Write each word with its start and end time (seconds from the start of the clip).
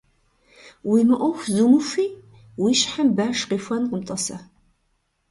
Уи 0.89 1.01
мыӀуэху 1.07 1.47
зумыхуи, 1.53 2.07
уи 2.61 2.71
щхьэм 2.79 3.09
баш 3.17 3.39
къихуэнкъым, 3.49 4.01
тӀасэ. 4.07 4.37